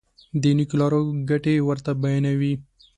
د 0.41 0.43
نېکو 0.57 0.75
لارو 0.81 0.99
ګټې 1.29 1.53
ورته 1.67 1.91
بیانوي. 2.01 2.53